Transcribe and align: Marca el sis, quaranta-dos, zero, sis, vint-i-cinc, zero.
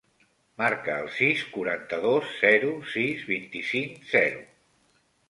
Marca 0.59 0.93
el 1.01 1.09
sis, 1.17 1.43
quaranta-dos, 1.57 2.31
zero, 2.45 2.71
sis, 2.95 3.23
vint-i-cinc, 3.33 4.01
zero. 4.15 4.41